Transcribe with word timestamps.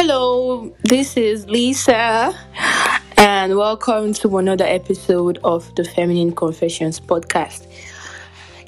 Hello, 0.00 0.72
this 0.84 1.16
is 1.16 1.48
Lisa, 1.48 2.32
and 3.16 3.56
welcome 3.56 4.12
to 4.12 4.38
another 4.38 4.64
episode 4.64 5.40
of 5.42 5.74
the 5.74 5.82
Feminine 5.82 6.30
Confessions 6.30 7.00
podcast. 7.00 7.66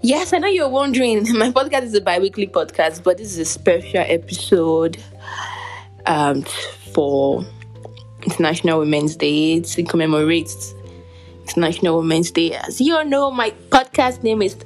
Yes, 0.02 0.32
I 0.32 0.38
know 0.38 0.48
you're 0.48 0.68
wondering, 0.68 1.18
my 1.38 1.52
podcast 1.52 1.82
is 1.82 1.94
a 1.94 2.00
bi 2.00 2.18
weekly 2.18 2.48
podcast, 2.48 3.04
but 3.04 3.18
this 3.18 3.28
is 3.28 3.38
a 3.38 3.44
special 3.44 4.00
episode 4.08 5.00
um, 6.06 6.42
for 6.92 7.46
International 8.24 8.80
Women's 8.80 9.14
Day. 9.14 9.52
It 9.52 9.88
commemorates 9.88 10.74
International 11.42 11.98
Women's 11.98 12.32
Day. 12.32 12.54
As 12.54 12.80
you 12.80 12.96
all 12.96 13.04
know, 13.04 13.30
my 13.30 13.50
podcast 13.68 14.24
name 14.24 14.42
is 14.42 14.56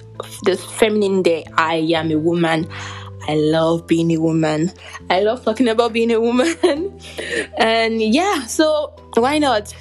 The 0.44 0.56
Feminine 0.56 1.20
Day. 1.20 1.44
I 1.58 1.74
am 1.94 2.10
a 2.10 2.16
woman. 2.16 2.66
I 3.26 3.34
love 3.34 3.86
being 3.86 4.10
a 4.12 4.18
woman. 4.18 4.72
I 5.10 5.20
love 5.20 5.44
talking 5.44 5.68
about 5.68 5.92
being 5.92 6.10
a 6.10 6.20
woman. 6.20 6.54
and 7.58 8.00
yeah, 8.00 8.44
so 8.46 8.92
why 9.14 9.38
not? 9.38 9.74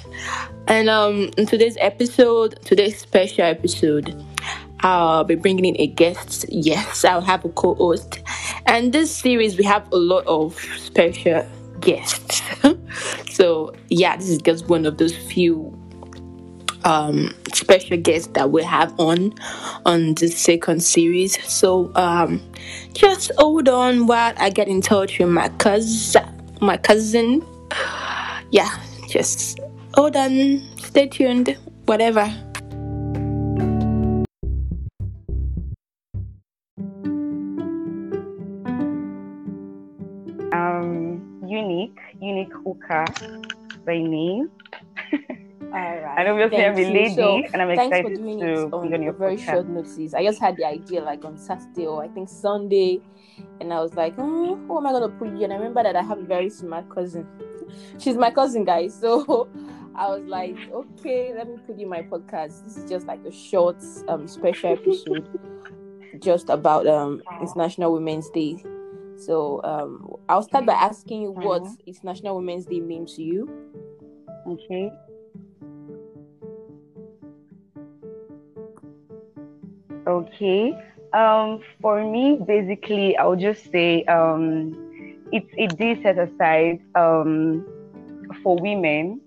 And 0.66 0.88
um 0.88 1.30
in 1.36 1.46
today's 1.46 1.76
episode, 1.80 2.58
today's 2.64 2.98
special 2.98 3.44
episode, 3.44 4.24
I'll 4.80 5.24
be 5.24 5.34
bringing 5.34 5.64
in 5.64 5.80
a 5.80 5.86
guest. 5.86 6.46
Yes, 6.48 7.04
I'll 7.04 7.20
have 7.20 7.44
a 7.44 7.50
co-host. 7.50 8.20
And 8.66 8.92
this 8.92 9.14
series 9.14 9.58
we 9.58 9.64
have 9.64 9.90
a 9.92 9.96
lot 9.96 10.26
of 10.26 10.58
special 10.78 11.46
guests. 11.80 12.42
so 13.30 13.74
yeah, 13.88 14.16
this 14.16 14.28
is 14.28 14.38
just 14.38 14.68
one 14.68 14.86
of 14.86 14.98
those 14.98 15.14
few 15.14 15.76
um, 16.84 17.34
special 17.52 17.96
guest 17.96 18.34
that 18.34 18.50
we 18.50 18.62
have 18.62 18.98
on 19.00 19.34
on 19.84 20.14
the 20.14 20.28
second 20.28 20.82
series. 20.82 21.42
So 21.50 21.90
um, 21.94 22.42
just 22.92 23.32
hold 23.38 23.68
on 23.68 24.06
while 24.06 24.34
I 24.36 24.50
get 24.50 24.68
in 24.68 24.80
touch 24.80 25.18
with 25.18 25.28
my 25.28 25.48
cousin. 25.58 26.24
My 26.60 26.76
cousin. 26.76 27.44
Yeah, 28.50 28.70
just 29.08 29.58
hold 29.94 30.16
on. 30.16 30.62
Stay 30.78 31.08
tuned. 31.08 31.56
Whatever. 31.86 32.32
Um, 40.52 41.20
unique, 41.46 41.98
unique 42.20 42.52
hooker 42.64 43.04
by 43.84 43.98
name. 43.98 44.50
All 45.74 45.80
right. 45.80 46.14
And 46.18 46.28
obviously, 46.28 46.56
Thank 46.58 46.76
I'm 46.76 46.78
a 46.78 46.86
you. 46.86 46.94
lady, 46.94 47.14
So, 47.14 47.42
and 47.52 47.62
I'm 47.62 47.76
Thanks 47.76 47.98
for 48.00 48.14
doing 48.14 48.38
to 48.38 48.46
it 48.46 48.70
be 48.70 48.72
on 48.72 48.94
on 48.94 49.02
your 49.02 49.12
very 49.12 49.36
podcast. 49.36 49.44
short 49.52 49.68
notice. 49.68 50.14
I 50.14 50.22
just 50.24 50.40
had 50.40 50.56
the 50.56 50.64
idea 50.64 51.02
like 51.02 51.24
on 51.24 51.36
Saturday 51.36 51.86
or 51.86 52.04
I 52.04 52.08
think 52.08 52.28
Sunday, 52.28 53.00
and 53.60 53.72
I 53.72 53.80
was 53.80 53.94
like, 53.94 54.14
oh, 54.18 54.54
who 54.56 54.78
am 54.78 54.86
I 54.86 54.92
gonna 54.92 55.08
put 55.08 55.28
you? 55.36 55.44
And 55.44 55.52
I 55.52 55.56
remember 55.56 55.82
that 55.82 55.96
I 55.96 56.02
have 56.02 56.18
a 56.18 56.22
very 56.24 56.48
smart 56.50 56.88
cousin. 56.90 57.26
She's 57.98 58.16
my 58.16 58.30
cousin, 58.30 58.64
guys. 58.64 58.94
So 58.94 59.48
I 59.96 60.08
was 60.10 60.24
like, 60.26 60.56
okay, 60.72 61.32
let 61.34 61.48
me 61.48 61.56
put 61.66 61.76
you 61.76 61.84
in 61.84 61.88
my 61.88 62.02
podcast. 62.02 62.62
This 62.64 62.76
is 62.76 62.88
just 62.88 63.06
like 63.06 63.24
a 63.24 63.32
short, 63.32 63.76
um, 64.06 64.28
special 64.28 64.72
episode, 64.72 65.26
just 66.20 66.50
about 66.50 66.86
um 66.86 67.20
International 67.40 67.92
Women's 67.92 68.30
Day. 68.30 68.62
So 69.16 69.60
um, 69.64 70.08
I'll 70.28 70.42
start 70.42 70.66
by 70.66 70.74
asking 70.74 71.22
you 71.22 71.30
what 71.32 71.62
Mhm. 71.62 71.86
International 71.86 72.36
Women's 72.36 72.66
Day 72.66 72.80
means 72.80 73.14
to 73.16 73.22
you. 73.22 73.48
Okay. 74.46 74.92
Okay. 80.06 80.76
Um, 81.12 81.60
for 81.80 82.04
me, 82.04 82.40
basically, 82.44 83.16
I 83.16 83.24
would 83.24 83.38
just 83.40 83.70
say 83.70 84.04
um, 84.04 84.74
it's 85.32 85.50
a 85.56 85.66
day 85.68 86.02
set 86.02 86.18
aside 86.18 86.80
um, 86.94 87.64
for 88.42 88.58
women, 88.60 89.20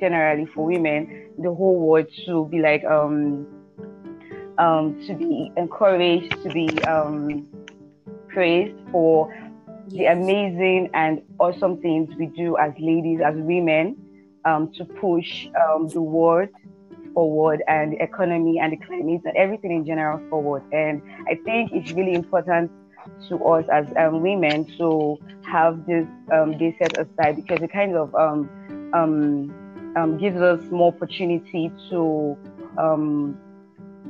generally 0.00 0.46
for 0.46 0.64
women, 0.64 1.30
the 1.38 1.52
whole 1.52 1.78
world 1.78 2.06
to 2.24 2.46
be 2.46 2.60
like 2.60 2.84
um, 2.84 3.46
um, 4.58 4.98
to 5.06 5.14
be 5.14 5.52
encouraged, 5.56 6.42
to 6.42 6.48
be 6.48 6.68
um, 6.84 7.46
praised 8.28 8.76
for 8.90 9.32
the 9.88 10.06
amazing 10.06 10.90
and 10.94 11.22
awesome 11.38 11.80
things 11.80 12.12
we 12.18 12.26
do 12.26 12.56
as 12.56 12.72
ladies, 12.78 13.20
as 13.24 13.34
women, 13.36 13.96
um, 14.44 14.72
to 14.72 14.84
push 14.84 15.46
um, 15.48 15.88
the 15.88 16.00
world 16.00 16.48
forward 17.16 17.62
and 17.66 17.94
the 17.94 18.02
economy 18.02 18.58
and 18.60 18.72
the 18.74 18.76
climate 18.76 19.22
and 19.24 19.34
everything 19.36 19.72
in 19.72 19.86
general 19.86 20.20
forward. 20.28 20.62
And 20.72 21.00
I 21.26 21.36
think 21.46 21.72
it's 21.72 21.90
really 21.92 22.14
important 22.14 22.70
to 23.28 23.42
us 23.46 23.64
as 23.72 23.86
um, 23.96 24.20
women 24.20 24.66
to 24.76 25.16
have 25.42 25.86
this 25.86 26.06
um, 26.30 26.58
day 26.58 26.76
set 26.78 26.98
aside 26.98 27.36
because 27.36 27.62
it 27.62 27.72
kind 27.72 27.96
of 27.96 28.14
um, 28.14 28.50
um, 28.92 29.54
um, 29.96 30.18
gives 30.18 30.36
us 30.36 30.60
more 30.70 30.92
opportunity 30.92 31.72
to 31.88 32.36
um, 32.76 33.38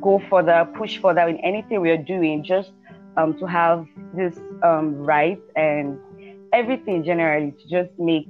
go 0.00 0.20
further, 0.28 0.66
push 0.76 0.98
further 0.98 1.28
in 1.28 1.36
anything 1.38 1.80
we 1.80 1.90
are 1.90 2.02
doing, 2.02 2.42
just 2.42 2.72
um, 3.16 3.38
to 3.38 3.46
have 3.46 3.86
this 4.14 4.36
um, 4.64 4.96
right 4.96 5.40
and 5.54 5.98
everything 6.52 7.04
generally 7.04 7.52
to 7.52 7.68
just 7.68 7.96
make 7.98 8.28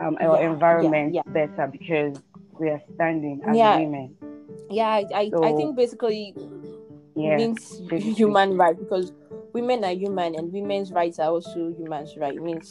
um, 0.00 0.16
our 0.20 0.36
Yeah, 0.36 0.40
yeah, 0.40 0.52
environment 0.52 1.14
yeah. 1.14 1.22
better 1.26 1.68
because 1.70 2.20
we 2.60 2.68
are 2.68 2.82
standing 2.94 3.40
as 3.46 3.56
Yeah. 3.56 3.78
women. 3.78 4.16
Yeah, 4.68 4.88
I, 4.88 5.04
I, 5.14 5.30
I 5.42 5.52
think 5.54 5.76
basically 5.76 6.34
Yeah. 7.16 7.36
means 7.36 7.80
basically. 7.88 8.12
human 8.12 8.56
right 8.56 8.78
because 8.78 9.12
women 9.52 9.82
are 9.84 9.92
human 9.92 10.34
and 10.36 10.52
women's 10.52 10.92
rights 10.92 11.18
are 11.18 11.30
also 11.30 11.72
human's 11.76 12.16
right. 12.16 12.34
It 12.36 12.42
means 12.42 12.70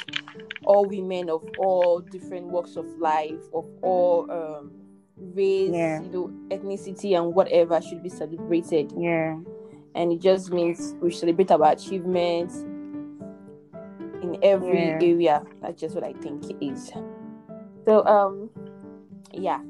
all 0.66 0.85
women 0.85 1.29
of 1.29 1.44
all 1.57 2.00
different 2.00 2.45
walks 2.47 2.77
of 2.77 2.85
life, 3.00 3.41
of 3.53 3.66
all 3.81 4.29
um, 4.31 4.72
race, 5.17 5.72
Yeah. 5.73 6.01
you 6.01 6.09
know, 6.09 6.27
ethnicity 6.56 7.17
and 7.17 7.33
whatever 7.35 7.81
should 7.81 8.01
be 8.03 8.09
celebrated. 8.09 8.94
Yeah. 8.95 9.39
And 9.95 10.13
it 10.13 10.21
just 10.21 10.51
means 10.53 10.95
we 11.01 11.11
celebrate 11.11 11.51
our 11.51 11.71
achievements 11.71 12.56
in 14.21 14.38
every 14.44 14.77
Yeah. 14.79 15.00
area. 15.01 15.44
That's 15.61 15.81
just 15.81 15.95
what 15.95 16.03
I 16.03 16.13
think 16.13 16.50
it 16.50 16.57
is. 16.63 16.91
So 17.85 18.06
um 18.06 18.50
yeah. 19.33 19.61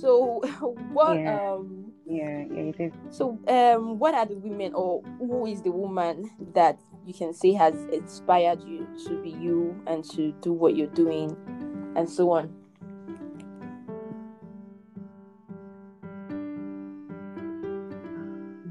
So 0.00 0.40
what 0.92 1.18
Yeah. 1.18 1.54
um 1.54 1.92
Yeah. 2.06 2.44
Yeah. 2.50 2.72
It 2.72 2.80
is. 2.80 2.92
so, 3.10 3.38
um, 3.48 3.98
what 3.98 4.14
are 4.14 4.24
the 4.26 4.36
women, 4.36 4.72
or 4.74 5.02
who 5.18 5.46
is 5.46 5.60
the 5.62 5.70
woman 5.70 6.30
that 6.54 6.78
you 7.04 7.12
can 7.14 7.32
say 7.34 7.52
has 7.52 7.74
inspired 7.92 8.62
you 8.64 8.86
to 9.06 9.22
be 9.22 9.30
you 9.30 9.74
and 9.86 10.04
to 10.12 10.32
do 10.40 10.52
what 10.52 10.76
you're 10.76 10.86
doing, 10.94 11.36
and 11.96 12.08
so 12.08 12.30
on? 12.30 12.48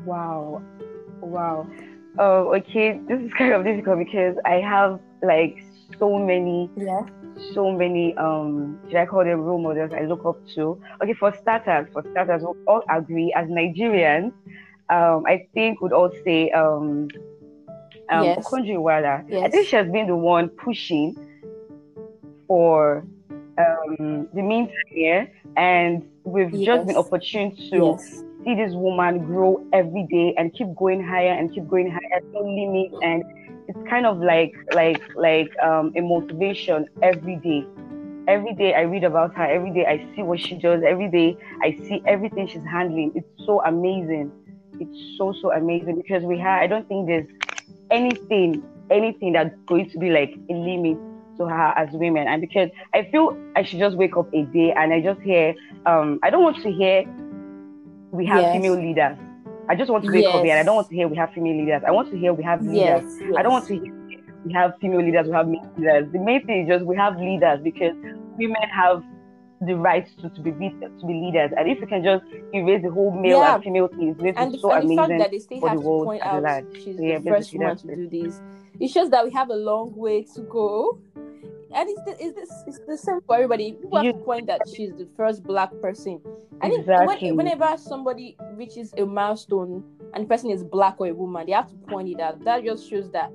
Wow. 0.05 0.61
Wow. 1.21 1.67
Oh, 2.19 2.55
okay. 2.55 2.99
This 3.07 3.21
is 3.21 3.33
kind 3.33 3.53
of 3.53 3.63
difficult 3.63 3.99
because 3.99 4.35
I 4.45 4.55
have 4.55 4.99
like 5.21 5.57
so 5.99 6.17
many 6.17 6.69
Yeah. 6.75 7.01
So 7.53 7.71
many 7.71 8.15
um 8.17 8.79
should 8.89 8.97
I 8.99 9.05
call 9.05 9.23
them 9.23 9.41
role 9.41 9.61
models 9.61 9.91
I 9.93 10.05
look 10.05 10.25
up 10.25 10.37
to. 10.55 10.79
Okay, 11.03 11.13
for 11.13 11.33
starters, 11.41 11.87
for 11.93 12.03
starters, 12.11 12.41
we 12.43 12.53
all 12.65 12.83
agree 12.89 13.33
as 13.35 13.47
Nigerians, 13.47 14.31
um, 14.89 15.23
I 15.27 15.47
think 15.53 15.81
would 15.81 15.93
all 15.93 16.11
say 16.23 16.49
um 16.51 17.07
um 18.09 18.23
Yes. 18.23 18.47
Iweala. 18.51 19.25
I 19.43 19.49
think 19.49 19.67
she 19.67 19.75
has 19.75 19.89
been 19.89 20.07
the 20.07 20.15
one 20.15 20.49
pushing 20.49 21.15
for 22.47 23.05
um 23.57 24.27
the 24.33 24.41
meantime 24.41 24.73
here 24.89 25.31
and 25.55 26.03
we've 26.23 26.51
just 26.51 26.85
been 26.85 26.95
Yes. 26.95 26.97
opportune 26.97 27.51
to 27.69 27.75
Yes. 27.77 28.23
see 28.43 28.55
this 28.55 28.73
woman 28.73 29.25
grow 29.25 29.59
every 29.73 30.07
day 30.09 30.33
and 30.37 30.53
keep 30.53 30.67
going 30.75 31.03
higher 31.03 31.31
and 31.33 31.51
keep 31.53 31.67
going 31.67 31.89
higher, 31.91 32.21
no 32.33 32.41
limit, 32.41 32.91
and 33.01 33.23
it's 33.67 33.79
kind 33.89 34.05
of 34.05 34.19
like 34.19 34.53
like 34.73 35.01
like 35.15 35.51
um, 35.63 35.91
a 35.95 36.01
motivation 36.01 36.87
every 37.01 37.37
day. 37.37 37.63
Every 38.27 38.53
day 38.55 38.73
I 38.75 38.81
read 38.81 39.03
about 39.03 39.35
her. 39.35 39.45
Every 39.45 39.71
day 39.73 39.85
I 39.85 40.05
see 40.15 40.21
what 40.23 40.39
she 40.39 40.57
does. 40.59 40.81
Every 40.85 41.09
day 41.09 41.37
I 41.63 41.77
see 41.87 42.01
everything 42.07 42.47
she's 42.47 42.63
handling. 42.71 43.13
It's 43.15 43.27
so 43.45 43.61
amazing. 43.65 44.33
It's 44.79 44.97
so 45.17 45.33
so 45.41 45.51
amazing 45.53 45.97
because 45.97 46.23
we 46.23 46.39
have. 46.39 46.61
I 46.61 46.67
don't 46.67 46.87
think 46.87 47.07
there's 47.07 47.27
anything 47.91 48.63
anything 48.91 49.33
that's 49.33 49.55
going 49.67 49.89
to 49.91 49.99
be 49.99 50.09
like 50.09 50.31
a 50.49 50.53
limit 50.53 50.97
to 51.37 51.45
her 51.47 51.73
as 51.77 51.89
women. 51.93 52.27
And 52.27 52.41
because 52.41 52.69
I 52.93 53.07
feel 53.11 53.37
I 53.55 53.63
should 53.63 53.79
just 53.79 53.97
wake 53.97 54.17
up 54.17 54.27
a 54.33 54.43
day 54.45 54.73
and 54.75 54.93
I 54.93 55.01
just 55.01 55.21
hear. 55.21 55.55
Um, 55.85 56.19
I 56.23 56.29
don't 56.29 56.43
want 56.43 56.57
to 56.63 56.71
hear 56.71 57.05
we 58.11 58.25
have 58.27 58.45
Yes. 58.45 58.51
female 58.51 58.75
leaders. 58.75 59.17
I 59.69 59.75
just 59.75 59.91
want 59.91 60.05
to 60.05 60.11
wake 60.11 60.25
up 60.25 60.43
here 60.43 60.51
and 60.53 60.59
I 60.59 60.63
don't 60.63 60.75
want 60.75 60.89
to 60.89 60.95
hear 60.95 61.07
we 61.07 61.17
have 61.17 61.33
female 61.33 61.57
leaders. 61.57 61.81
I 61.85 61.91
want 61.91 62.09
to 62.11 62.17
hear 62.17 62.33
we 62.33 62.43
have 62.43 62.61
leaders. 62.61 63.03
Yes. 63.19 63.35
I 63.37 63.41
don't 63.41 63.51
want 63.51 63.67
to 63.67 63.73
hear 63.79 63.93
we 64.45 64.53
have 64.53 64.73
female 64.79 65.01
leaders, 65.03 65.27
we 65.27 65.33
have 65.33 65.47
male 65.47 65.69
leaders. 65.77 66.11
The 66.13 66.19
main 66.19 66.45
thing 66.45 66.61
is 66.63 66.67
just 66.69 66.85
we 66.85 66.95
have 66.95 67.17
leaders 67.17 67.59
because 67.63 67.93
women 68.37 68.61
have 68.71 69.03
the 69.61 69.75
right 69.75 70.07
to, 70.21 70.29
to 70.29 70.41
be 70.41 70.51
to 70.51 71.05
be 71.05 71.13
leaders. 71.13 71.51
And 71.57 71.69
if 71.69 71.79
you 71.79 71.87
can 71.87 72.03
just 72.03 72.23
erase 72.53 72.83
the 72.83 72.91
whole 72.91 73.11
male 73.11 73.39
Yeah. 73.39 73.55
and 73.55 73.63
female 73.63 73.87
thing, 73.87 74.09
it's 74.09 74.19
going 74.19 74.33
to 74.35 74.39
and 74.39 74.51
be 74.51 74.57
the, 74.57 74.61
so 74.61 74.71
and 74.71 74.89
the 74.89 74.95
fact 74.95 75.09
amazing. 75.09 75.17
that 75.19 75.31
they 75.31 75.39
still 75.39 75.67
have 75.67 75.77
the 75.77 75.83
to 75.83 76.03
point 76.05 76.21
out 76.21 76.43
large. 76.43 76.65
she's 76.75 76.95
yeah, 76.99 77.19
the 77.19 77.29
first 77.29 77.53
woman 77.53 77.77
to 77.77 77.95
do 77.95 78.07
this. 78.09 78.41
It's 78.79 78.93
just 78.93 79.11
that 79.11 79.25
we 79.25 79.31
have 79.31 79.49
a 79.49 79.55
long 79.55 79.95
way 79.95 80.23
to 80.35 80.41
go 80.41 80.99
and 81.73 81.89
it's 81.89 82.01
the, 82.05 82.15
it's, 82.23 82.33
the, 82.35 82.63
it's 82.67 82.79
the 82.87 82.97
same 82.97 83.19
for 83.25 83.35
everybody. 83.35 83.73
People 83.73 84.01
You- 84.03 84.07
have 84.11 84.17
to 84.19 84.23
point 84.23 84.47
that 84.47 84.61
she's 84.73 84.91
the 84.95 85.07
first 85.17 85.43
black 85.43 85.69
person. 85.81 86.21
And 86.61 86.73
Exactly. 86.73 87.31
when, 87.31 87.45
whenever 87.45 87.77
somebody 87.77 88.35
reaches 88.53 88.93
a 88.97 89.05
milestone 89.05 89.83
and 90.13 90.23
the 90.23 90.27
person 90.27 90.49
is 90.49 90.63
black 90.63 90.95
or 90.99 91.07
a 91.07 91.13
woman, 91.13 91.45
they 91.45 91.51
have 91.51 91.69
to 91.69 91.75
point 91.87 92.09
it 92.09 92.19
out. 92.19 92.43
That 92.43 92.63
just 92.63 92.89
shows 92.89 93.09
that 93.11 93.31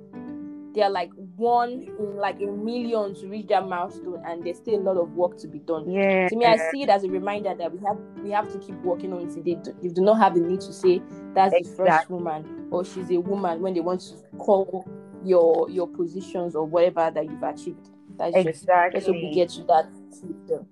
they 0.75 0.81
are 0.83 0.91
like 0.91 1.11
one 1.37 1.83
in 1.99 2.17
like 2.17 2.41
a 2.41 2.47
million 2.47 3.15
to 3.17 3.29
reach 3.29 3.47
that 3.49 3.69
milestone, 3.69 4.23
and 4.27 4.43
there's 4.43 4.57
still 4.57 4.77
a 4.77 4.81
lot 4.81 4.97
of 4.97 5.13
work 5.13 5.37
to 5.39 5.47
be 5.47 5.59
done. 5.59 5.91
Yeah. 5.91 6.29
To 6.29 6.37
me, 6.37 6.47
I 6.47 6.57
see 6.71 6.83
it 6.83 6.89
as 6.89 7.05
a 7.05 7.11
reminder 7.11 7.55
that 7.55 7.71
we 7.71 7.79
have 7.87 7.99
we 8.25 8.31
have 8.31 8.51
to 8.53 8.59
keep 8.59 8.77
working 8.77 9.13
on 9.13 9.21
it. 9.29 9.45
They 9.45 9.55
do, 9.55 9.77
you 9.83 9.91
do 9.91 10.01
not 10.01 10.15
have 10.15 10.35
the 10.35 10.41
need 10.41 10.63
to 10.63 10.73
say 10.73 11.03
that's 11.35 11.53
the 11.53 11.77
first 11.77 12.09
woman 12.09 12.69
or 12.71 12.85
she's 12.87 13.11
a 13.11 13.19
woman 13.19 13.61
when 13.61 13.75
they 13.75 13.81
want 13.81 14.01
to 14.01 14.15
call 14.39 14.89
your 15.23 15.69
your 15.69 15.87
positions 15.87 16.57
or 16.57 16.65
whatever 16.65 17.11
that 17.15 17.25
you've 17.27 17.43
achieved. 17.43 17.91
That's 18.19 18.37
Exactly. 18.37 19.01
let's 19.01 19.07
hope 19.07 19.17
we 19.17 19.33
get 19.35 19.49
to 19.51 19.63
that. 19.65 19.87
later. 20.23 20.65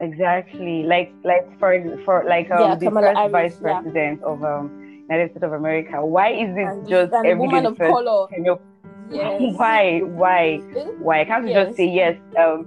Exactly. 0.00 0.82
Like 0.82 1.12
like 1.24 1.46
for 1.58 1.70
for 2.04 2.24
like 2.28 2.50
um 2.50 2.60
Yeah, 2.60 2.74
the 2.74 2.86
Kamala 2.86 3.06
first 3.08 3.18
Harris, 3.18 3.32
vice 3.32 3.60
yeah. 3.62 3.80
president 3.80 4.22
of 4.22 4.42
um 4.44 5.04
United 5.08 5.30
States 5.30 5.44
of 5.44 5.52
America. 5.52 6.04
Why 6.04 6.30
is 6.32 6.50
it 6.56 6.66
And, 6.66 6.88
just 6.88 7.12
and 7.12 7.26
a 7.26 7.30
every 7.30 7.46
woman 7.46 7.62
day 7.64 7.68
of 7.70 7.76
first 7.76 7.92
color. 7.92 8.26
of- 8.50 8.60
Yes. 9.10 9.40
Why? 9.58 10.00
Why? 10.00 10.56
Why? 10.98 11.24
Can't 11.24 11.44
you 11.46 11.52
Yes. 11.52 11.66
just 11.66 11.76
say 11.76 11.86
yes? 11.88 12.16
Um 12.38 12.66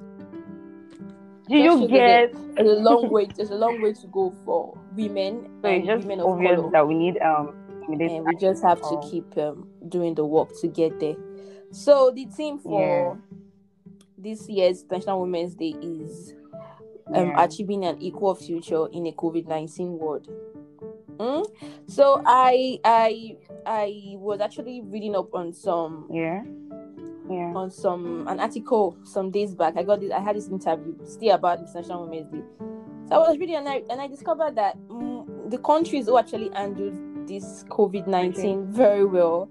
do 1.49 1.61
Just 1.61 1.81
you 1.81 1.87
get 1.89 2.33
There's 2.55 2.69
a 2.79 2.81
long 2.81 3.09
way. 3.11 3.25
There's 3.35 3.51
a 3.51 3.55
long 3.55 3.81
way 3.81 3.93
to 3.93 4.07
go 4.07 4.33
for 4.45 4.77
women 4.95 5.49
so 5.61 5.67
it's 5.69 5.85
just 5.85 6.07
women 6.07 6.19
of 6.21 6.27
obvious 6.31 6.55
color. 6.55 6.71
that 6.71 6.87
we 6.87 6.93
need 6.95 7.17
um 7.21 7.53
and 7.87 8.25
we 8.25 8.35
just 8.37 8.63
have 8.63 8.81
to 8.81 8.99
keep 9.11 9.37
um, 9.37 9.67
doing 9.89 10.15
the 10.15 10.25
work 10.25 10.49
to 10.61 10.67
get 10.67 10.99
there. 10.99 11.13
So 11.75 12.09
the 12.09 12.23
theme 12.23 12.57
for 12.57 13.19
this 14.17 14.47
year's 14.47 14.83
International 14.83 15.19
Women's 15.21 15.55
Day 15.55 15.75
is 15.81 16.33
um, 17.13 17.27
Yeah. 17.27 17.43
achieving 17.43 17.83
an 17.83 18.01
equal 18.01 18.33
future 18.33 18.87
in 18.93 19.05
a 19.07 19.11
COVID 19.11 19.45
nineteen 19.45 19.99
world. 19.99 20.25
Mm? 21.17 21.45
So 21.87 22.21
I 22.25 22.79
I 22.85 23.35
I 23.65 24.15
was 24.17 24.39
actually 24.39 24.81
reading 24.85 25.17
up 25.17 25.35
on 25.35 25.51
some 25.51 26.07
Yeah. 26.09 26.43
Yeah. 27.29 27.51
on 27.53 27.69
some 27.71 28.25
an 28.29 28.39
article 28.39 28.95
some 29.03 29.29
days 29.29 29.53
back. 29.53 29.75
I 29.75 29.83
got 29.83 29.99
this. 29.99 30.11
I 30.13 30.21
had 30.21 30.37
this 30.37 30.47
interview 30.47 30.95
still 31.03 31.35
about 31.35 31.59
International 31.59 32.03
Women's 32.07 32.31
Day. 32.31 32.43
So 33.09 33.15
I 33.15 33.29
was 33.29 33.37
reading 33.37 33.55
and 33.57 33.67
I 33.67 33.83
and 33.89 33.99
I 33.99 34.07
discovered 34.07 34.55
that 34.55 34.77
mm, 34.87 35.51
the 35.51 35.57
countries 35.57 36.05
who 36.05 36.17
actually 36.17 36.49
handled 36.53 37.27
this 37.27 37.65
COVID 37.67 38.07
nineteen 38.07 38.65
very 38.67 39.03
well 39.03 39.49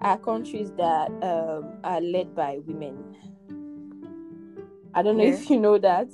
are 0.00 0.18
countries 0.18 0.72
that 0.76 1.10
um, 1.22 1.78
are 1.84 2.00
led 2.00 2.34
by 2.34 2.60
women. 2.66 3.16
I 4.94 5.02
don't 5.02 5.16
know 5.18 5.24
Yeah. 5.24 5.30
if 5.34 5.50
you 5.50 5.58
know 5.60 5.78
that. 5.78 6.08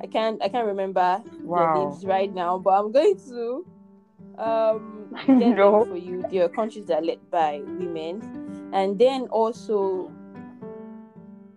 I 0.00 0.06
can't 0.06 0.42
I 0.42 0.48
can't 0.48 0.66
remember 0.66 1.22
their 1.24 1.42
Wow. 1.44 1.74
names 1.74 2.04
right 2.04 2.32
now, 2.32 2.58
but 2.58 2.70
I'm 2.78 2.92
going 2.92 3.18
to 3.28 3.66
um 4.38 5.08
get 5.26 5.38
them 5.38 5.56
No. 5.56 5.84
for 5.84 5.96
you. 5.96 6.24
There 6.30 6.44
are 6.44 6.48
countries 6.48 6.86
that 6.86 6.98
are 6.98 7.02
led 7.02 7.30
by 7.30 7.62
women, 7.64 8.70
and 8.72 8.98
then 8.98 9.26
also, 9.28 10.12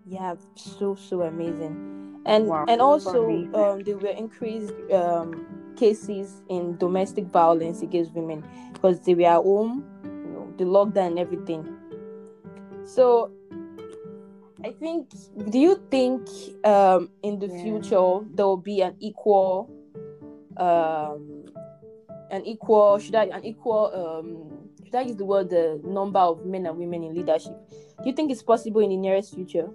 yeah, 0.06 0.36
so 0.56 0.96
so 0.96 1.22
amazing, 1.24 2.22
and 2.26 2.48
Wow, 2.48 2.66
and 2.68 2.82
also 2.82 3.28
um 3.54 3.84
there 3.84 3.98
were 3.98 4.08
increased 4.16 4.74
um 4.94 5.46
cases 5.76 6.42
in 6.50 6.78
domestic 6.78 7.26
violence 7.26 7.82
against 7.82 8.14
women 8.14 8.44
because 8.74 9.02
they 9.02 9.16
were 9.16 9.28
at 9.28 9.44
home, 9.44 9.84
the 10.60 10.66
lockdown 10.66 11.08
and 11.08 11.20
everything. 11.20 11.66
So 12.86 13.32
I 14.64 14.72
think 14.74 15.10
do 15.50 15.58
you 15.58 15.82
think 15.90 16.28
um 16.66 17.10
in 17.24 17.40
the 17.40 17.48
Yeah. 17.48 17.62
future 17.64 18.20
there 18.36 18.46
will 18.46 18.58
be 18.62 18.82
an 18.82 18.96
equal 19.00 19.72
um 20.58 21.46
an 22.30 22.46
equal 22.46 23.00
should 23.00 23.16
I 23.16 23.26
an 23.32 23.46
equal 23.46 23.90
um 23.96 24.70
should 24.84 24.96
I 24.96 25.02
use 25.02 25.16
the 25.16 25.26
word 25.26 25.50
the 25.50 25.80
number 25.84 26.20
of 26.20 26.46
men 26.46 26.66
and 26.66 26.78
women 26.78 27.04
in 27.04 27.16
leadership? 27.16 27.56
Do 28.04 28.10
you 28.10 28.14
think 28.16 28.32
it's 28.32 28.44
possible 28.44 28.82
in 28.82 28.90
the 28.90 28.98
nearest 28.98 29.34
future? 29.34 29.70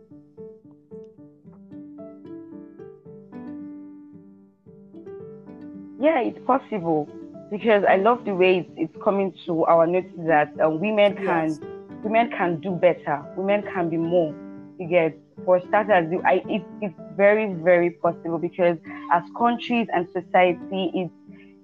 Yeah, 6.01 6.21
it's 6.21 6.39
possible 6.47 7.09
because 7.55 7.85
I 7.89 7.97
love 7.97 8.25
the 8.25 8.35
way 8.35 8.59
it's, 8.59 8.71
it's 8.77 9.05
coming 9.05 9.33
to 9.47 9.65
our 9.67 9.87
notice 9.87 10.11
that 10.27 10.53
um, 10.61 10.81
women 10.81 11.15
can 11.15 11.47
Yes. 11.47 11.61
women 12.03 12.29
can 12.37 12.61
do 12.61 12.73
better. 12.73 13.23
Women 13.37 13.63
can 13.73 13.89
be 13.89 13.97
more. 13.97 14.35
You 14.79 14.89
get 14.89 15.17
for 15.45 15.61
starters, 15.69 16.13
I, 16.25 16.43
it, 16.49 16.63
it's 16.81 16.95
very 17.17 17.53
very 17.55 17.91
possible 17.91 18.39
because 18.39 18.77
as 19.13 19.23
countries 19.39 19.87
and 19.95 20.09
society, 20.13 20.91
it's 20.95 21.15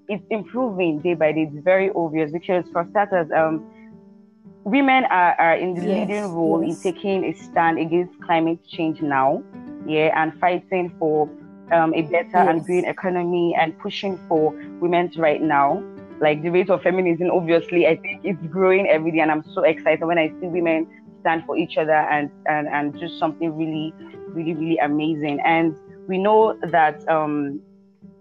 it's 0.08 0.24
improving 0.30 1.00
day 1.00 1.14
by 1.14 1.32
day. 1.32 1.50
It's 1.52 1.64
very 1.64 1.90
obvious 1.96 2.30
because 2.30 2.64
for 2.72 2.86
starters, 2.90 3.28
um, 3.34 3.64
women 4.64 5.04
are, 5.10 5.34
are 5.40 5.56
in 5.56 5.74
the 5.74 5.80
Yes, 5.82 5.98
leading 6.00 6.24
role 6.26 6.60
yes. 6.60 6.70
in 6.84 6.94
taking 6.94 7.24
a 7.24 7.32
stand 7.34 7.78
against 7.78 8.12
climate 8.22 8.60
change 8.68 9.02
now, 9.02 9.42
yeah, 9.88 10.12
and 10.16 10.38
fighting 10.38 10.94
for 10.98 11.28
um, 11.72 11.94
a 11.94 12.02
better 12.02 12.36
and 12.36 12.64
green 12.64 12.84
economy 12.84 13.54
and 13.58 13.78
pushing 13.78 14.18
for 14.28 14.52
women's 14.80 15.16
right 15.16 15.40
now. 15.40 15.82
Like 16.20 16.42
the 16.42 16.50
rate 16.50 16.68
of 16.68 16.82
feminism, 16.82 17.30
obviously, 17.30 17.86
I 17.86 17.96
think 17.96 18.20
it's 18.24 18.46
growing 18.48 18.86
every 18.88 19.10
day, 19.12 19.20
and 19.20 19.30
I'm 19.30 19.44
so 19.54 19.62
excited 19.62 20.04
when 20.04 20.18
I 20.18 20.28
see 20.28 20.46
women 20.46 20.86
stand 21.20 21.44
for 21.46 21.56
each 21.56 21.78
other 21.78 21.92
and 21.92 22.30
and 22.46 22.68
and 22.68 22.92
do 22.98 23.08
something 23.08 23.56
really, 23.56 23.94
really, 24.28 24.54
really 24.54 24.78
amazing. 24.78 25.40
And 25.44 25.76
we 26.08 26.18
know 26.18 26.58
that 26.62 27.08
um, 27.08 27.60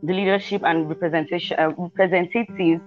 the 0.04 0.13
leadership 0.13 0.62
and 0.63 0.88
representation 0.88 1.60
uh, 1.60 1.72
representatives 1.78 2.81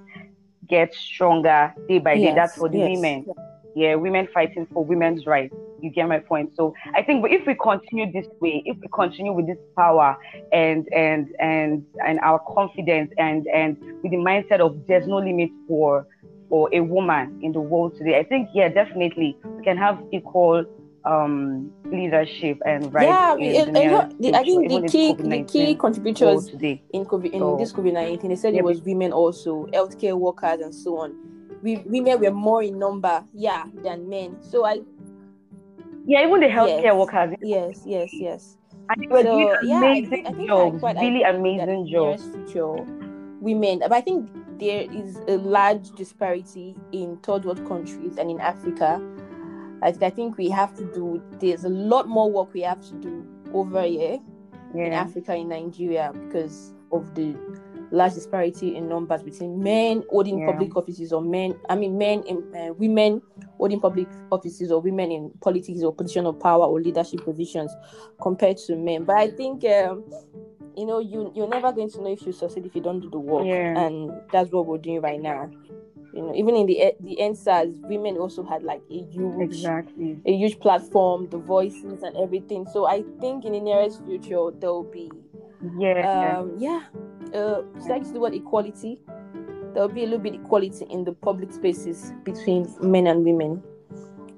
get 0.69 0.95
stronger 0.95 1.75
day 1.89 1.99
by 1.99 2.15
day. 2.15 2.23
Yes, 2.23 2.35
That's 2.35 2.57
for 2.57 2.69
the 2.69 2.79
yes. 2.79 2.97
women. 2.97 3.27
Yeah, 3.75 3.97
women 3.97 4.29
fighting 4.33 4.67
for 4.73 4.85
women's 4.85 5.27
rights. 5.27 5.55
You 5.83 5.91
get 5.91 6.09
my 6.09 6.21
point. 6.21 6.55
So 6.57 6.75
I 6.95 7.03
think, 7.03 7.23
but 7.23 7.33
if 7.33 7.45
we 7.47 7.55
continue 7.55 8.11
this 8.13 8.27
way, 8.41 8.63
if 8.65 8.77
we 8.79 8.89
continue 8.95 9.33
with 9.33 9.47
this 9.49 9.59
power 9.77 10.17
and 10.53 10.87
and 10.95 11.29
and 11.41 11.85
and 12.07 12.21
our 12.21 12.39
confidence 12.39 13.13
and 13.19 13.47
and 13.49 13.77
with 14.03 14.13
the 14.13 14.19
mindset 14.19 14.61
of 14.61 14.87
there's 14.87 15.07
no 15.09 15.17
limit 15.17 15.51
for 15.67 16.07
for 16.49 16.69
a 16.73 16.81
woman 16.81 17.39
in 17.43 17.51
the 17.53 17.61
world 17.61 17.97
today, 17.99 18.19
I 18.19 18.23
think 18.25 18.49
yeah, 18.55 18.69
definitely 18.69 19.37
we 19.59 19.65
can 19.65 19.77
have 19.77 19.99
equal 20.13 20.65
um 21.05 21.73
leadership 21.91 22.59
and 22.65 22.95
rights. 22.95 23.07
yeah, 23.09 23.35
in 23.35 23.41
it- 23.43 23.53
the 23.53 23.61
it- 23.69 23.73
near 23.73 24.09
the- 24.21 24.39
I 24.39 24.43
think 24.45 24.69
the 24.71 24.89
key 24.89 25.15
the 25.15 25.43
key 25.43 25.75
contributors 25.75 26.49
in 26.93 27.05
COVID 27.05 27.31
in 27.33 27.41
So- 27.41 27.57
this 27.57 27.73
COVID 27.73 27.93
nineteen. 27.93 28.31
They 28.31 28.37
said 28.37 28.55
Yeah, 28.55 28.61
it 28.61 28.65
was 28.65 28.83
women 28.85 29.13
also, 29.13 29.67
healthcare 29.73 30.15
workers 30.15 30.61
and 30.61 30.73
so 30.73 30.99
on. 30.99 31.11
We 31.63 31.77
women 31.87 32.21
were 32.21 32.31
more 32.31 32.63
in 32.63 32.79
number, 32.79 33.25
yeah, 33.35 33.65
than 33.83 34.09
men. 34.09 34.37
So 34.41 34.65
I 34.65 34.81
Yeah, 36.05 36.27
even 36.27 36.41
the 36.41 36.47
healthcare 36.47 36.85
Yes. 36.85 36.95
workers. 36.97 37.35
yes, 37.41 37.83
yes, 37.85 38.11
yes. 38.15 38.57
And 38.89 39.01
they 39.03 39.07
were 39.07 39.23
So 39.23 39.33
doing 39.33 39.55
yeah, 39.65 39.77
I 39.79 39.87
amazing 39.87 40.09
think, 40.11 40.27
I 40.27 40.33
think 40.33 40.49
jobs, 40.49 40.83
really 40.83 41.23
amazing 41.23 41.87
jobs. 41.91 42.23
future, 42.25 42.75
women. 43.41 43.79
But 43.81 43.93
I 43.93 44.01
think 44.01 44.31
there 44.59 44.83
is 44.93 45.17
a 45.29 45.37
large 45.39 45.91
disparity 45.93 46.77
in 46.93 47.17
third 47.19 47.45
world 47.45 47.67
countries 47.67 48.17
and 48.19 48.31
in 48.31 48.41
Africa. 48.41 49.01
I, 49.83 49.89
I 49.89 50.11
think 50.11 50.37
we 50.37 50.49
have 50.51 50.75
to 50.77 50.85
do. 50.93 51.23
There's 51.41 51.65
a 51.65 51.69
lot 51.69 52.09
more 52.09 52.31
work 52.31 52.53
we 52.53 52.61
have 52.63 52.81
to 52.83 52.95
do 52.95 53.25
over 53.55 53.83
here 53.83 54.19
in 54.75 54.93
Africa, 54.93 55.35
in 55.35 55.49
Nigeria, 55.49 56.13
because 56.15 56.73
of 56.93 57.15
the 57.15 57.37
large 57.91 58.15
disparity 58.15 58.75
in 58.77 58.89
numbers 58.89 59.23
between 59.23 59.63
men 59.63 60.03
holding 60.11 60.39
Yeah. 60.41 60.47
public 60.47 60.77
offices 60.77 61.13
or 61.13 61.21
men, 61.23 61.55
I 61.69 61.75
mean, 61.77 61.99
men 61.99 62.23
and 62.29 62.43
uh, 62.57 62.73
women 62.75 63.21
holding 63.63 63.79
public 63.81 64.09
offices 64.33 64.73
or 64.73 64.81
women 64.81 65.13
in 65.13 65.31
politics 65.41 65.83
or 65.83 65.95
position 65.95 66.27
of 66.27 66.41
power 66.41 66.65
or 66.67 66.81
leadership 66.81 67.23
positions 67.25 67.71
compared 68.21 68.57
to 68.57 68.75
men. 68.75 69.05
But 69.05 69.17
I 69.17 69.31
think, 69.31 69.65
um, 69.65 70.03
you 70.77 70.85
know, 70.85 70.99
you 70.99 71.31
you're 71.37 71.49
never 71.49 71.71
going 71.73 71.89
to 71.91 72.03
know 72.03 72.11
if 72.13 72.27
you 72.27 72.33
succeed 72.33 72.67
if 72.67 72.75
you 72.75 72.83
don't 72.83 72.99
do 73.01 73.09
the 73.09 73.21
work, 73.21 73.47
Yeah. 73.47 73.79
and 73.87 74.11
that's 74.33 74.51
what 74.51 74.67
we're 74.67 74.79
doing 74.79 75.01
right 75.01 75.21
now. 75.21 75.49
You 76.13 76.23
know, 76.23 76.35
even 76.35 76.57
in 76.57 76.67
the 76.67 76.93
the 77.01 77.17
EndSARS, 77.21 77.81
women 77.89 78.17
also 78.17 78.43
had 78.43 78.65
like 78.65 78.83
a 78.91 79.03
huge 79.05 79.41
exactly. 79.41 80.19
a 80.27 80.37
huge 80.37 80.59
platform, 80.59 81.29
the 81.31 81.39
voices 81.39 82.03
and 82.03 82.17
everything. 82.17 82.67
So 82.73 82.87
I 82.87 83.05
think 83.21 83.45
in 83.45 83.53
the 83.53 83.61
nearest 83.61 84.05
future 84.05 84.51
there 84.59 84.71
will 84.73 84.91
be 84.91 85.09
Yeah, 85.79 86.41
um 86.41 86.57
yeah, 86.59 86.83
uh 87.33 87.63
should 87.81 87.93
I 87.93 87.97
use 87.99 88.11
the 88.13 88.19
word 88.21 88.35
equality? 88.35 88.99
There 89.73 89.83
will 89.83 89.95
be 89.95 90.03
a 90.03 90.07
little 90.07 90.19
bit 90.19 90.35
equality 90.35 90.87
in 90.91 91.05
the 91.05 91.13
public 91.13 91.53
spaces 91.53 92.13
between 92.25 92.73
men 92.81 93.07
and 93.07 93.25
women. 93.25 93.63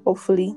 Hopefully. 0.05 0.55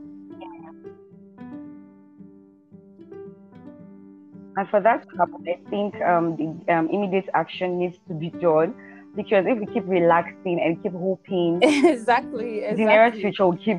and 4.58 4.68
for 4.68 4.80
that 4.80 5.08
to 5.08 5.16
happen, 5.16 5.46
I 5.46 5.70
think 5.70 5.94
um, 6.02 6.36
the 6.36 6.74
um, 6.74 6.88
immediate 6.90 7.28
action 7.34 7.78
needs 7.78 7.96
to 8.08 8.14
be 8.14 8.30
done 8.30 8.74
because 9.14 9.44
if 9.46 9.58
we 9.58 9.66
keep 9.66 9.84
relaxing 9.86 10.60
and 10.60 10.82
keep 10.82 10.92
hoping, 10.92 11.60
exactly. 11.62 12.60
the 12.60 12.84
nearest 12.84 13.20
future 13.20 13.46
will 13.46 13.56
keep 13.56 13.78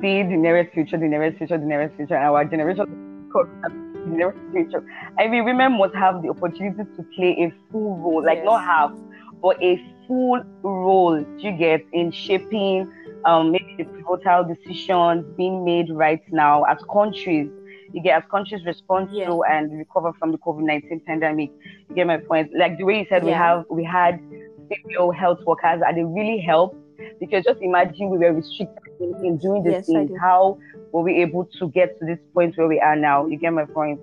be 0.00 0.22
the 0.22 0.36
nearest 0.36 0.72
future, 0.74 0.98
the 0.98 1.06
nearest 1.06 1.38
future, 1.38 1.56
the 1.56 1.64
nearest 1.64 1.96
future, 1.96 2.14
and 2.14 2.24
our 2.24 2.44
generation 2.44 2.84
the 3.32 4.16
nearest 4.16 4.38
future. 4.52 4.84
I 5.18 5.28
mean, 5.28 5.44
women 5.44 5.78
must 5.78 5.94
have 5.94 6.22
the 6.22 6.28
opportunity 6.28 6.84
to 6.96 7.02
play 7.16 7.32
a 7.44 7.72
full 7.72 7.96
role, 7.96 8.24
like 8.24 8.38
yes. 8.38 8.44
not 8.44 8.64
half, 8.64 8.92
but 9.40 9.62
a 9.62 9.80
full 10.06 10.42
role. 10.62 11.24
You 11.38 11.52
get 11.52 11.84
in 11.92 12.10
shaping 12.10 12.90
um, 13.24 13.52
maybe 13.52 13.74
the 13.78 13.84
pivotal 13.84 14.44
decisions 14.44 15.24
being 15.36 15.64
made 15.64 15.90
right 15.90 16.22
now 16.30 16.64
as 16.64 16.78
countries. 16.92 17.50
You 17.92 18.02
get 18.02 18.22
as 18.22 18.30
countries 18.30 18.64
respond 18.66 19.10
to 19.12 19.42
and 19.44 19.72
recover 19.78 20.12
from 20.18 20.32
the 20.32 20.38
COVID 20.38 20.62
nineteen 20.62 21.00
pandemic. 21.06 21.50
You 21.88 21.94
get 21.94 22.06
my 22.06 22.18
point. 22.18 22.50
Like 22.56 22.78
the 22.78 22.84
way 22.84 22.98
you 23.00 23.06
said, 23.08 23.22
yeah. 23.22 23.26
we 23.26 23.32
have 23.32 23.64
we 23.70 23.84
had 23.84 24.20
female 24.68 25.10
health 25.10 25.40
workers, 25.46 25.80
and 25.86 25.96
they 25.96 26.04
really 26.04 26.40
helped 26.40 26.76
because 27.20 27.44
just 27.44 27.60
imagine 27.62 28.10
we 28.10 28.18
were 28.18 28.32
restricted 28.32 28.92
in, 29.00 29.14
in 29.24 29.38
doing 29.38 29.62
these 29.62 29.72
yes, 29.72 29.86
things. 29.86 30.10
How 30.20 30.58
were 30.92 31.02
we 31.02 31.22
able 31.22 31.48
to 31.58 31.68
get 31.68 31.98
to 31.98 32.04
this 32.04 32.18
point 32.34 32.56
where 32.58 32.68
we 32.68 32.78
are 32.80 32.96
now? 32.96 33.26
You 33.26 33.38
get 33.38 33.52
my 33.52 33.64
point. 33.64 34.00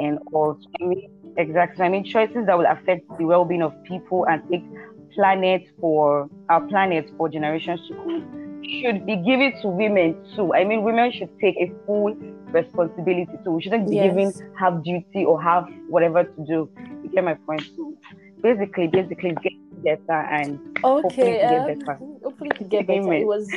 And 0.00 0.20
also, 0.32 0.60
I 0.80 0.84
mean, 0.84 1.10
exactly. 1.38 1.84
I 1.84 1.88
mean, 1.88 2.04
choices 2.04 2.46
that 2.46 2.58
will 2.58 2.66
affect 2.66 3.06
the 3.18 3.24
well-being 3.24 3.62
of 3.62 3.72
people 3.84 4.26
and 4.26 4.42
take 4.50 4.64
planet 5.14 5.62
for 5.80 6.28
our 6.48 6.60
planet 6.68 7.10
for 7.16 7.28
generations 7.28 7.80
to 7.88 7.94
come 7.94 8.48
should 8.68 9.06
be 9.06 9.16
given 9.16 9.52
to 9.62 9.68
women 9.68 10.16
too. 10.36 10.54
I 10.54 10.64
mean, 10.64 10.82
women 10.82 11.10
should 11.12 11.30
take 11.40 11.56
a 11.56 11.72
full 11.86 12.14
responsibility 12.52 13.32
too. 13.44 13.52
We 13.52 13.62
shouldn't 13.62 13.88
be 13.88 13.96
yes. 13.96 14.08
given 14.08 14.32
half 14.58 14.82
duty 14.82 15.24
or 15.24 15.42
half 15.42 15.68
whatever 15.88 16.24
to 16.24 16.44
do. 16.46 16.70
You 17.02 17.10
get 17.14 17.24
my 17.24 17.34
point. 17.34 17.62
So 17.76 17.94
basically, 18.42 18.88
basically, 18.88 19.36
get 19.42 19.52
better 19.82 20.20
and 20.20 20.58
okay, 20.84 21.02
hopefully 21.02 21.32
to 21.32 21.38
get 21.38 21.60
um, 21.60 21.78
better. 21.78 21.98
Hopefully 22.22 22.50
to 22.50 22.64
get 22.64 22.86
better. 22.86 23.12
It 23.12 23.26
was 23.26 23.50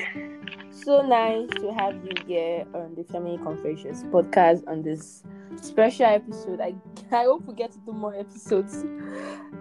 so 0.71 1.01
nice 1.01 1.49
to 1.59 1.73
have 1.73 1.95
you 2.05 2.13
here 2.25 2.65
on 2.73 2.95
the 2.95 3.03
Feminine 3.11 3.43
Confessions 3.43 4.03
podcast 4.05 4.67
on 4.67 4.81
this 4.81 5.23
special 5.61 6.05
episode. 6.05 6.61
I 6.61 6.75
I 7.11 7.23
hope 7.23 7.45
we 7.45 7.53
get 7.53 7.71
to 7.73 7.79
do 7.79 7.91
more 7.91 8.15
episodes 8.15 8.85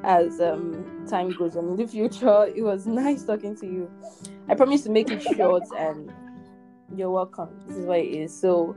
as 0.04 0.40
um 0.40 1.06
time 1.08 1.30
goes 1.30 1.56
on 1.56 1.68
in 1.68 1.76
the 1.76 1.86
future. 1.86 2.46
It 2.54 2.62
was 2.62 2.86
nice 2.86 3.24
talking 3.24 3.56
to 3.56 3.66
you. 3.66 3.90
I 4.48 4.54
promise 4.54 4.82
to 4.82 4.90
make 4.90 5.10
it 5.10 5.22
short 5.22 5.64
and 5.78 6.12
you're 6.96 7.10
welcome. 7.10 7.48
This 7.66 7.76
is 7.78 7.86
what 7.86 7.98
it 8.00 8.08
is. 8.08 8.38
So 8.38 8.74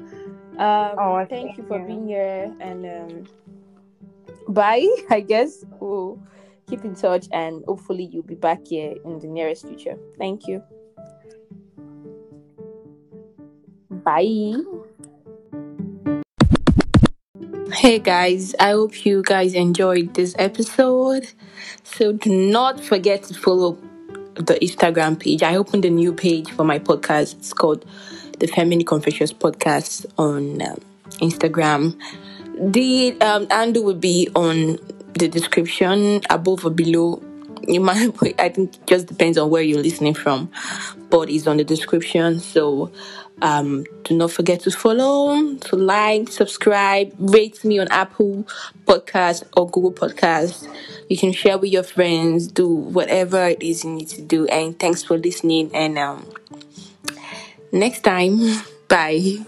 um 0.57 0.95
oh, 0.97 1.25
thank, 1.29 1.57
you 1.57 1.63
for 1.67 1.79
you. 1.79 1.87
being 1.87 2.07
here 2.07 2.53
and 2.59 2.85
um 2.85 3.27
bye, 4.47 4.87
I 5.09 5.21
guess. 5.21 5.65
We'll 5.79 6.21
keep 6.67 6.85
in 6.85 6.95
touch 6.95 7.27
and 7.31 7.63
hopefully 7.65 8.05
you'll 8.11 8.23
be 8.23 8.35
back 8.35 8.67
here 8.67 8.95
in 9.05 9.19
the 9.19 9.27
nearest 9.27 9.67
future. 9.67 9.97
Thank 10.17 10.47
you. 10.47 10.63
Bye. 13.89 14.55
Hey 17.83 17.99
guys, 17.99 18.55
I 18.61 18.69
hope 18.69 19.05
you 19.05 19.23
guys 19.23 19.53
enjoyed 19.53 20.13
this 20.13 20.33
episode. 20.39 21.27
So 21.83 22.13
do 22.13 22.33
not 22.33 22.79
forget 22.79 23.23
to 23.23 23.33
follow 23.33 23.77
the 24.35 24.57
Instagram 24.61 25.19
page. 25.19 25.43
I 25.43 25.57
opened 25.57 25.83
a 25.83 25.89
new 25.89 26.13
page 26.13 26.49
for 26.49 26.63
my 26.63 26.79
podcast. 26.79 27.33
It's 27.39 27.51
called 27.51 27.83
the 28.39 28.47
Feminine 28.47 28.85
Confessions 28.85 29.33
Podcast 29.33 30.05
on 30.17 30.61
um, 30.61 30.77
Instagram. 31.19 31.99
The 32.57 33.17
um, 33.19 33.49
handle 33.49 33.83
will 33.83 33.95
be 33.95 34.29
on 34.33 34.77
the 35.19 35.27
description 35.27 36.21
above 36.29 36.63
or 36.63 36.71
below 36.71 37.21
you 37.67 37.79
might 37.79 38.11
i 38.39 38.49
think 38.49 38.75
it 38.75 38.87
just 38.87 39.07
depends 39.07 39.37
on 39.37 39.49
where 39.49 39.61
you're 39.61 39.81
listening 39.81 40.13
from 40.13 40.49
it's 41.29 41.47
on 41.47 41.57
the 41.57 41.63
description. 41.63 42.39
So 42.39 42.91
um, 43.41 43.85
do 44.03 44.15
not 44.15 44.31
forget 44.31 44.61
to 44.61 44.71
follow 44.71 45.55
to 45.55 45.75
like 45.75 46.29
subscribe 46.29 47.13
rate 47.17 47.65
me 47.65 47.79
on 47.79 47.87
apple 47.89 48.47
podcast 48.85 49.43
or 49.57 49.67
google 49.67 49.91
podcast 49.91 50.69
you 51.09 51.17
can 51.17 51.31
share 51.31 51.57
with 51.57 51.71
your 51.71 51.83
friends 51.83 52.47
do 52.47 52.67
whatever 52.67 53.47
it 53.47 53.61
is 53.61 53.83
you 53.83 53.91
need 53.91 54.07
to 54.09 54.21
do. 54.21 54.45
And 54.47 54.77
thanks 54.79 55.03
for 55.03 55.17
listening. 55.17 55.71
And 55.73 55.97
um, 55.97 56.25
next 57.71 58.01
time 58.01 58.39
bye 58.87 59.45